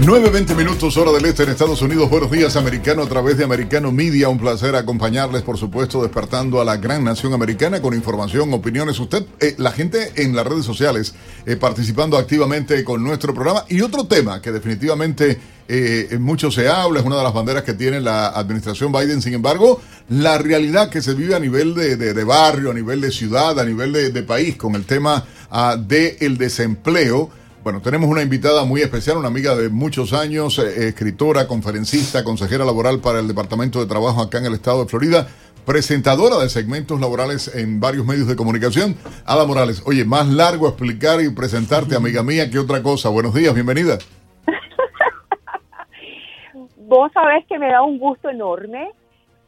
[0.00, 2.08] 9.20 minutos hora del este en Estados Unidos.
[2.08, 4.30] Buenos días, americano, a través de Americano Media.
[4.30, 8.98] Un placer acompañarles, por supuesto, despertando a la gran nación americana con información, opiniones.
[8.98, 13.66] Usted, eh, la gente en las redes sociales, eh, participando activamente con nuestro programa.
[13.68, 17.74] Y otro tema que definitivamente eh, mucho se habla, es una de las banderas que
[17.74, 19.20] tiene la administración Biden.
[19.20, 23.60] Sin embargo, la realidad que se vive a nivel de, barrio, a nivel de ciudad,
[23.60, 27.30] a nivel de, país, con el tema uh, del desempleo
[27.62, 32.64] bueno, tenemos una invitada muy especial, una amiga de muchos años, eh, escritora, conferencista, consejera
[32.64, 35.26] laboral para el Departamento de Trabajo acá en el estado de Florida,
[35.66, 38.96] presentadora de segmentos laborales en varios medios de comunicación.
[39.26, 43.10] Ada Morales, oye, más largo explicar y presentarte, amiga mía, que otra cosa.
[43.10, 43.98] Buenos días, bienvenida.
[46.76, 48.90] vos sabés que me da un gusto enorme,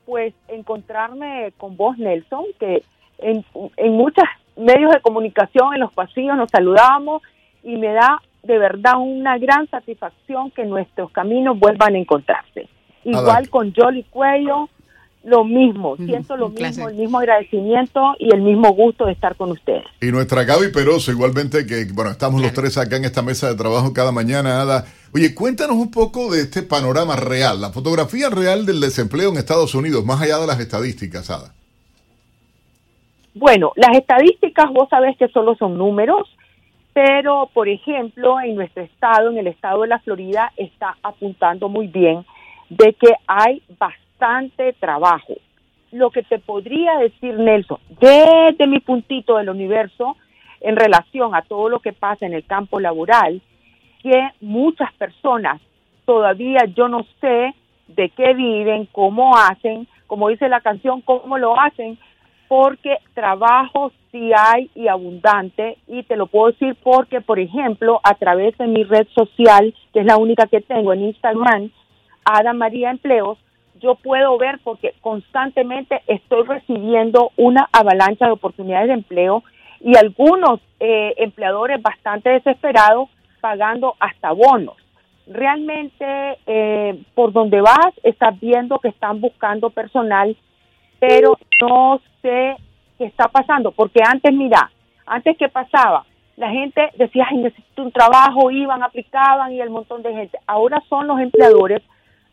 [0.04, 2.82] pues, encontrarme con vos, Nelson, que
[3.18, 3.42] en,
[3.78, 4.24] en muchos
[4.58, 7.22] medios de comunicación, en los pasillos, nos saludábamos
[7.62, 12.68] y me da de verdad una gran satisfacción que nuestros caminos vuelvan a encontrarse.
[13.04, 14.68] Igual con Jolly Cuello,
[15.24, 19.52] lo mismo, siento lo mismo, el mismo agradecimiento y el mismo gusto de estar con
[19.52, 19.84] ustedes.
[20.00, 23.54] Y nuestra Gaby Peroso, igualmente que, bueno, estamos los tres acá en esta mesa de
[23.54, 24.84] trabajo cada mañana, Ada.
[25.14, 29.74] Oye, cuéntanos un poco de este panorama real, la fotografía real del desempleo en Estados
[29.74, 31.54] Unidos, más allá de las estadísticas, Ada.
[33.34, 36.28] Bueno, las estadísticas, vos sabés que solo son números,
[36.92, 41.86] pero, por ejemplo, en nuestro estado, en el estado de la Florida, está apuntando muy
[41.86, 42.24] bien
[42.68, 45.34] de que hay bastante trabajo.
[45.90, 50.16] Lo que te podría decir, Nelson, desde mi puntito del universo,
[50.60, 53.40] en relación a todo lo que pasa en el campo laboral,
[54.02, 55.60] que muchas personas
[56.04, 57.54] todavía yo no sé
[57.88, 61.98] de qué viven, cómo hacen, como dice la canción, cómo lo hacen,
[62.52, 68.14] porque trabajo sí hay y abundante y te lo puedo decir porque, por ejemplo, a
[68.16, 71.70] través de mi red social, que es la única que tengo en Instagram,
[72.26, 73.38] Ada María Empleos,
[73.80, 79.42] yo puedo ver porque constantemente estoy recibiendo una avalancha de oportunidades de empleo
[79.80, 83.08] y algunos eh, empleadores bastante desesperados
[83.40, 84.76] pagando hasta bonos.
[85.26, 86.04] Realmente,
[86.44, 90.36] eh, por donde vas, estás viendo que están buscando personal
[91.02, 92.54] pero no sé
[92.96, 94.70] qué está pasando, porque antes, mira,
[95.04, 100.04] antes que pasaba, la gente decía, ay, necesito un trabajo, iban, aplicaban y el montón
[100.04, 100.38] de gente.
[100.46, 101.82] Ahora son los empleadores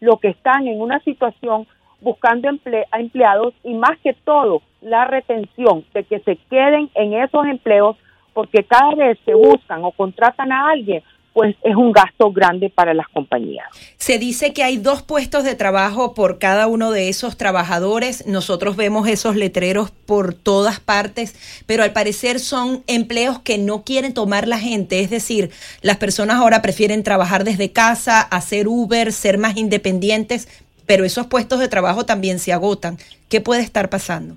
[0.01, 1.65] los que están en una situación
[2.01, 7.97] buscando empleados y más que todo la retención de que se queden en esos empleos
[8.35, 11.01] porque cada vez se buscan o contratan a alguien
[11.33, 13.67] pues es un gasto grande para las compañías.
[13.97, 18.25] Se dice que hay dos puestos de trabajo por cada uno de esos trabajadores.
[18.27, 24.13] Nosotros vemos esos letreros por todas partes, pero al parecer son empleos que no quieren
[24.13, 25.01] tomar la gente.
[25.01, 25.51] Es decir,
[25.81, 30.47] las personas ahora prefieren trabajar desde casa, hacer Uber, ser más independientes,
[30.85, 32.97] pero esos puestos de trabajo también se agotan.
[33.29, 34.35] ¿Qué puede estar pasando?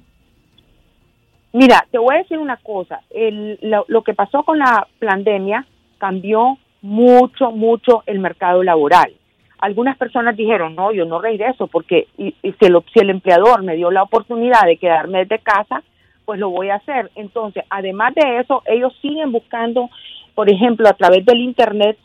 [1.53, 3.01] Mira, te voy a decir una cosa.
[3.11, 5.67] lo, lo que pasó con la pandemia
[5.99, 9.13] cambió mucho, mucho el mercado laboral.
[9.59, 13.77] Algunas personas dijeron, no, yo no regreso porque y, si, el, si el empleador me
[13.77, 15.83] dio la oportunidad de quedarme desde casa,
[16.25, 17.11] pues lo voy a hacer.
[17.15, 19.89] Entonces, además de eso, ellos siguen buscando,
[20.35, 21.97] por ejemplo, a través del Internet,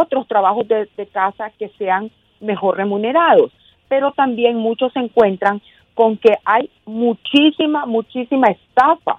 [0.00, 3.52] otros trabajos de, de casa que sean mejor remunerados.
[3.88, 5.62] Pero también muchos se encuentran
[5.94, 9.18] con que hay muchísima, muchísima estafa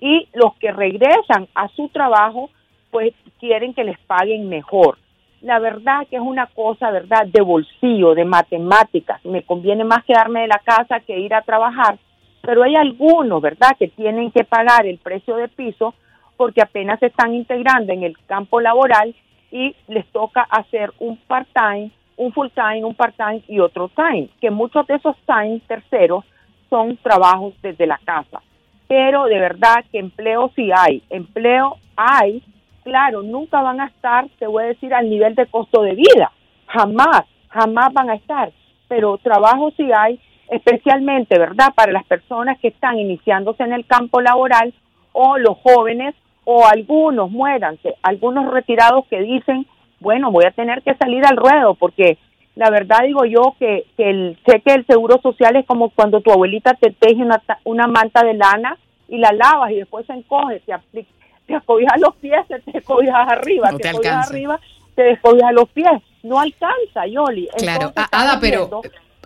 [0.00, 2.50] y los que regresan a su trabajo
[2.94, 4.98] pues quieren que les paguen mejor.
[5.40, 9.22] La verdad que es una cosa, ¿verdad?, de bolsillo, de matemáticas.
[9.24, 11.98] Me conviene más quedarme de la casa que ir a trabajar.
[12.42, 15.92] Pero hay algunos, ¿verdad?, que tienen que pagar el precio de piso
[16.36, 19.12] porque apenas se están integrando en el campo laboral
[19.50, 24.86] y les toca hacer un part-time, un full-time, un part-time y otro time, que muchos
[24.86, 26.24] de esos time terceros
[26.70, 28.40] son trabajos desde la casa.
[28.86, 32.40] Pero de verdad que empleo sí hay, empleo hay,
[32.84, 36.30] claro, nunca van a estar, te voy a decir, al nivel de costo de vida.
[36.66, 38.52] Jamás, jamás van a estar.
[38.86, 40.20] Pero trabajo sí hay,
[40.50, 41.72] especialmente, ¿verdad?
[41.74, 44.72] Para las personas que están iniciándose en el campo laboral
[45.12, 46.14] o los jóvenes
[46.44, 49.66] o algunos, muéranse, algunos retirados que dicen,
[50.00, 52.18] bueno, voy a tener que salir al ruedo porque
[52.54, 56.90] la verdad digo yo que, que el seguro social es como cuando tu abuelita te
[56.90, 58.76] teje una, una manta de lana
[59.08, 61.08] y la lavas y después se encoge, se aplica
[61.46, 64.60] te acobijas los pies, te descobijas arriba, te, te arriba,
[64.94, 65.92] te descobijas los pies.
[66.22, 67.48] No alcanza, Yoli.
[67.58, 68.80] Claro, Ada, pero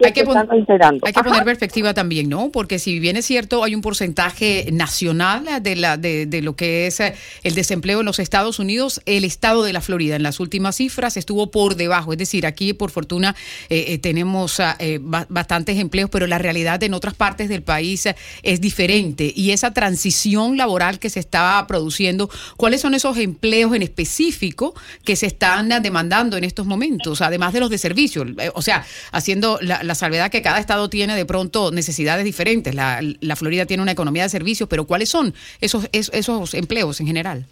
[0.05, 2.50] hay que, hay que poner perspectiva también, ¿no?
[2.50, 6.87] Porque si bien es cierto, hay un porcentaje nacional de, la, de, de, lo que
[6.87, 10.41] es eh, el desempleo en los Estados Unidos, el estado de la Florida en las
[10.41, 12.12] últimas cifras estuvo por debajo.
[12.12, 13.35] Es decir, aquí por fortuna
[13.69, 14.61] eh, eh, tenemos
[15.29, 18.09] bastantes empleos, pero la realidad en otras partes del país
[18.43, 19.33] es diferente.
[19.35, 24.75] Y esa transición laboral que se está produciendo, ¿cuáles son esos empleos en específico
[25.05, 27.21] que se están demandando en estos momentos?
[27.21, 28.25] Además de los de servicio,
[28.55, 32.75] o sea, haciendo la la salvedad que cada estado tiene de pronto necesidades diferentes.
[32.75, 33.00] La,
[33.37, 37.46] Florida tiene una economía de servicios, pero ¿cuáles son esos, esos, empleos en general?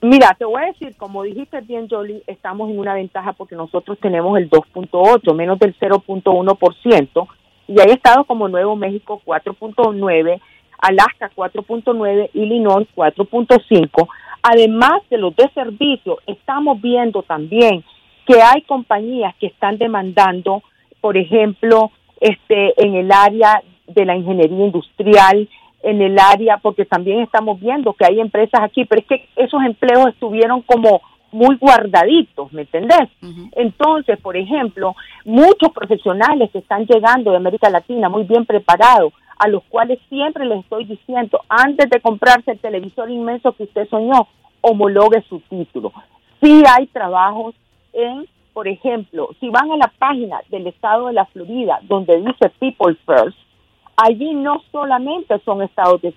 [0.00, 3.98] Mira, te voy a decir, como dijiste bien, Jolie, estamos en una ventaja porque nosotros
[4.00, 7.28] tenemos el 2.8, menos del 0.1%,
[7.66, 10.40] y hay estados como Nuevo México 4.9,
[10.78, 14.08] Alaska 4.9, Illinois 4.5.
[14.42, 17.82] Además de los de servicio, estamos viendo también
[18.24, 20.62] que hay compañías que están demandando
[21.00, 21.90] por ejemplo,
[22.20, 25.48] este, en el área de la ingeniería industrial,
[25.82, 29.62] en el área, porque también estamos viendo que hay empresas aquí, pero es que esos
[29.62, 31.00] empleos estuvieron como
[31.30, 33.08] muy guardaditos, ¿me entendés?
[33.52, 39.46] Entonces, por ejemplo, muchos profesionales que están llegando de América Latina muy bien preparados, a
[39.48, 44.26] los cuales siempre les estoy diciendo, antes de comprarse el televisor inmenso que usted soñó,
[44.62, 45.92] homologue su título.
[46.42, 47.54] Sí hay trabajos
[47.92, 48.26] en
[48.58, 52.96] por ejemplo, si van a la página del estado de la Florida, donde dice People
[53.06, 53.38] First,
[53.96, 56.12] allí no solamente son estados de,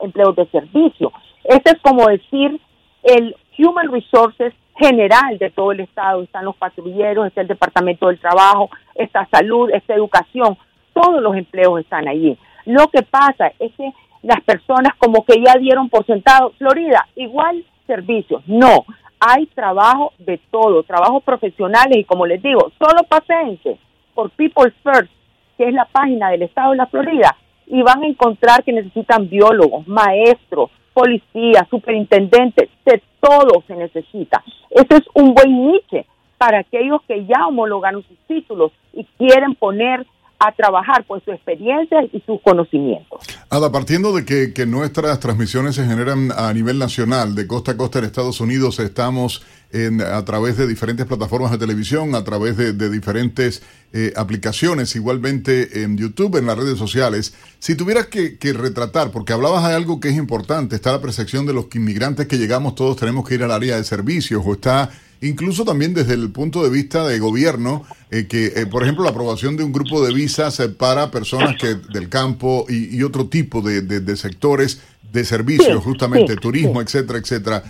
[0.00, 1.12] empleos de servicio,
[1.44, 2.60] este es como decir
[3.04, 8.18] el Human Resources general de todo el estado, están los patrulleros, está el Departamento del
[8.18, 10.58] Trabajo, está salud, está educación,
[10.92, 12.36] todos los empleos están allí.
[12.64, 13.92] Lo que pasa es que
[14.22, 18.84] las personas como que ya dieron por sentado, Florida, igual servicios, no,
[19.20, 23.78] hay trabajo de todo, trabajos profesionales y como les digo, solo pasense
[24.14, 25.12] por People First,
[25.56, 27.36] que es la página del estado de la Florida,
[27.66, 34.42] y van a encontrar que necesitan biólogos, maestros, policías, superintendentes, de todo se necesita.
[34.70, 36.06] Ese es un buen niche
[36.38, 40.06] para aquellos que ya homologaron sus títulos y quieren poner
[40.40, 43.20] a trabajar por su experiencia y sus conocimientos.
[43.50, 47.98] Ada, partiendo de que, nuestras transmisiones se generan a nivel nacional, de costa a costa
[47.98, 52.90] en Estados Unidos, estamos en, a través de diferentes plataformas de televisión, a través de,
[52.90, 53.62] diferentes
[53.92, 57.34] eh, aplicaciones, igualmente en YouTube, en las redes sociales.
[57.58, 61.46] Si tuvieras que, que, retratar, porque hablabas de algo que es importante, está la percepción
[61.46, 64.90] de los inmigrantes que llegamos, todos tenemos que ir al área de servicios, o está
[65.20, 69.10] incluso también desde el punto de vista de gobierno, eh, que eh, por ejemplo la
[69.10, 73.60] aprobación de un grupo de visas eh, para personas que del campo y, otro tipo
[73.60, 74.82] de, sectores
[75.12, 77.62] de servicios, justamente turismo, etcétera, etcétera.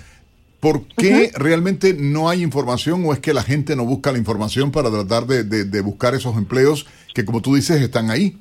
[0.60, 4.72] ¿Por qué realmente no hay información o es que la gente no busca la información
[4.72, 8.36] para tratar de, de buscar esos empleos que, como tú dices, están ahí?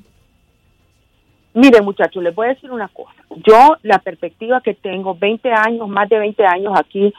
[1.54, 3.14] Mire, muchachos, les voy a decir una cosa.
[3.46, 7.12] Yo, la perspectiva que tengo, 20 años, más de 20 años aquí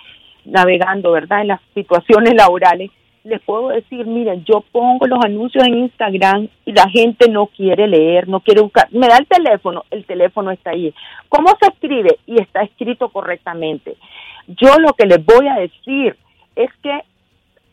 [0.45, 1.41] navegando, ¿verdad?
[1.41, 2.91] En las situaciones laborales,
[3.23, 7.87] les puedo decir, miren, yo pongo los anuncios en Instagram y la gente no quiere
[7.87, 8.87] leer, no quiere buscar.
[8.91, 10.93] Me da el teléfono, el teléfono está ahí.
[11.27, 12.17] ¿Cómo se escribe?
[12.25, 13.97] Y está escrito correctamente.
[14.47, 16.15] Yo lo que les voy a decir
[16.55, 17.03] es que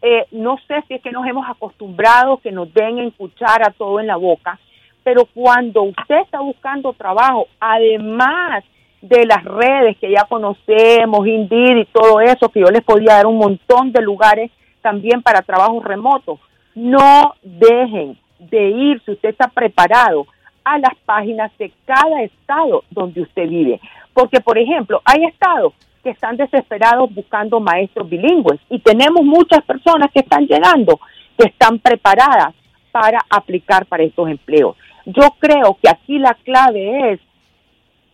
[0.03, 3.99] eh, no sé si es que nos hemos acostumbrado que nos den en cuchara todo
[3.99, 4.59] en la boca,
[5.03, 8.63] pero cuando usted está buscando trabajo, además
[9.01, 13.27] de las redes que ya conocemos, Indeed y todo eso, que yo les podía dar
[13.27, 14.51] un montón de lugares
[14.83, 16.41] también para trabajos remotos.
[16.75, 20.27] No dejen de ir, si usted está preparado,
[20.65, 23.81] a las páginas de cada estado donde usted vive.
[24.13, 25.73] Porque, por ejemplo, hay estados
[26.03, 30.99] que están desesperados buscando maestros bilingües y tenemos muchas personas que están llegando,
[31.39, 32.55] que están preparadas
[32.91, 34.77] para aplicar para estos empleos.
[35.05, 37.21] Yo creo que aquí la clave es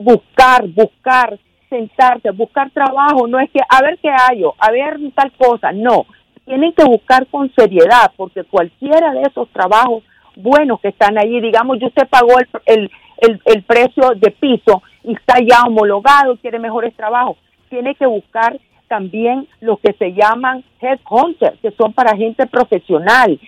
[0.03, 5.33] buscar, buscar, sentarse, buscar trabajo, no es que a ver qué hay, a ver tal
[5.33, 6.07] cosa, no,
[6.45, 10.03] tienen que buscar con seriedad, porque cualquiera de esos trabajos
[10.37, 12.91] buenos que están allí, digamos, yo usted pagó el,
[13.21, 17.37] el, el, precio de piso y está ya homologado, quiere mejores trabajos,
[17.69, 23.39] tiene que buscar también lo que se llaman headhunters, que son para gente profesional,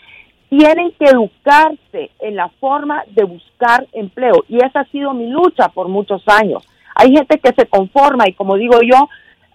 [0.59, 5.69] tienen que educarse en la forma de buscar empleo y esa ha sido mi lucha
[5.69, 6.65] por muchos años.
[6.95, 9.09] Hay gente que se conforma y como digo yo,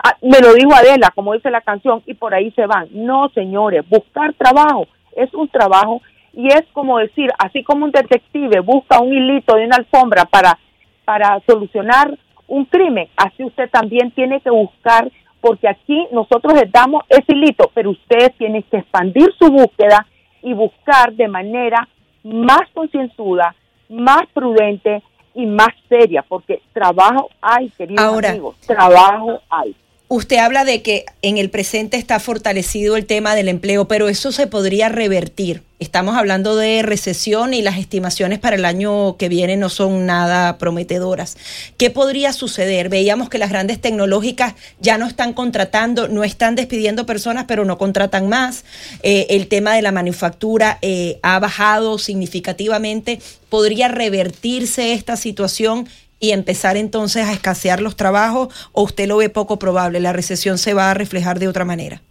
[0.03, 2.89] ah, me lo dijo Adela, como dice la canción, y por ahí se van.
[2.91, 6.01] No, señores, buscar trabajo es un trabajo
[6.33, 10.59] y es como decir, así como un detective busca un hilito de una alfombra para,
[11.05, 17.03] para solucionar un crimen, así usted también tiene que buscar, porque aquí nosotros les damos
[17.07, 20.05] ese hilito, pero usted tiene que expandir su búsqueda
[20.41, 21.87] y buscar de manera
[22.23, 23.55] más concienzuda,
[23.89, 25.03] más prudente
[25.33, 29.75] y más seria, porque trabajo hay, queridos amigos, trabajo hay.
[30.11, 34.31] Usted habla de que en el presente está fortalecido el tema del empleo, pero eso
[34.31, 35.61] se podría revertir.
[35.77, 40.57] Estamos hablando de recesión y las estimaciones para el año que viene no son nada
[40.57, 41.37] prometedoras.
[41.77, 42.89] ¿Qué podría suceder?
[42.89, 47.77] Veíamos que las grandes tecnológicas ya no están contratando, no están despidiendo personas, pero no
[47.77, 48.65] contratan más.
[49.03, 53.19] Eh, el tema de la manufactura eh, ha bajado significativamente.
[53.49, 55.87] ¿Podría revertirse esta situación
[56.19, 59.99] y empezar entonces a escasear los trabajos o usted lo ve poco probable?
[59.99, 62.01] ¿La recesión se va a reflejar de otra manera?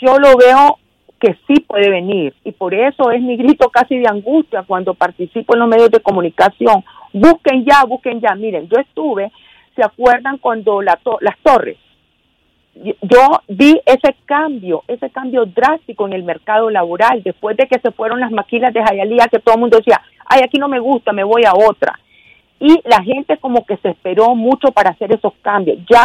[0.00, 0.78] Yo lo veo
[1.20, 5.54] que sí puede venir y por eso es mi grito casi de angustia cuando participo
[5.54, 6.84] en los medios de comunicación.
[7.12, 8.34] Busquen ya, busquen ya.
[8.34, 9.32] Miren, yo estuve,
[9.74, 10.98] ¿se acuerdan cuando las
[11.42, 11.76] torres?
[12.74, 17.90] Yo vi ese cambio, ese cambio drástico en el mercado laboral después de que se
[17.90, 21.12] fueron las maquilas de Jayalía que todo el mundo decía, ay, aquí no me gusta,
[21.12, 21.98] me voy a otra
[22.60, 25.78] y la gente como que se esperó mucho para hacer esos cambios.
[25.88, 26.04] Ya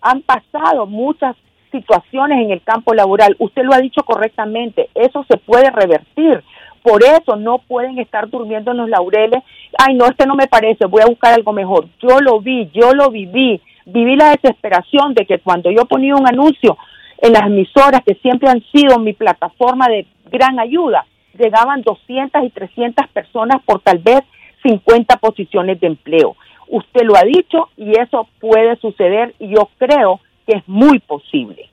[0.00, 1.36] han pasado muchas
[1.70, 3.36] situaciones en el campo laboral.
[3.38, 6.42] Usted lo ha dicho correctamente, eso se puede revertir.
[6.82, 9.42] Por eso no pueden estar durmiendo en los laureles.
[9.78, 11.86] Ay, no, este no me parece, voy a buscar algo mejor.
[12.00, 13.60] Yo lo vi, yo lo viví.
[13.84, 16.76] Viví la desesperación de que cuando yo ponía un anuncio
[17.18, 21.04] en las emisoras, que siempre han sido mi plataforma de gran ayuda,
[21.38, 24.22] llegaban 200 y 300 personas por tal vez
[24.62, 26.36] 50 posiciones de empleo.
[26.68, 31.70] Usted lo ha dicho y eso puede suceder y yo creo que es muy posible.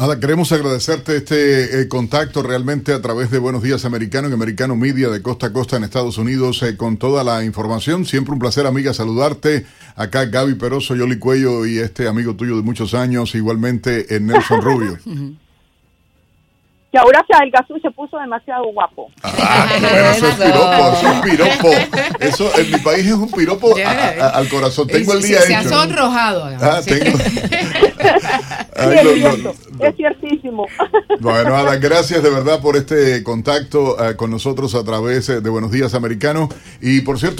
[0.00, 4.74] Nada, queremos agradecerte este eh, contacto realmente a través de Buenos Días Americano y Americano
[4.74, 8.06] Media de costa a costa en Estados Unidos eh, con toda la información.
[8.06, 9.66] Siempre un placer, amiga, saludarte.
[9.96, 14.62] Acá Gaby Peroso, Yoli Cuello y este amigo tuyo de muchos años, igualmente en Nelson
[14.62, 14.96] Rubio.
[16.90, 19.10] Que ahora se adelgazó y se puso demasiado guapo.
[19.22, 21.68] Ah, bueno, eso es piropo, eso es piropo.
[22.18, 24.88] Eso en mi país es un piropo al corazón.
[24.88, 26.44] Tengo el día se, ha sonrojado.
[26.60, 27.16] Ah, tengo...
[28.76, 30.66] es, cierto, es ciertísimo.
[31.20, 35.70] Bueno, Ada, gracias de verdad por este contacto eh, con nosotros a través de Buenos
[35.70, 36.48] Días Americanos.
[36.80, 37.38] Y por cierto,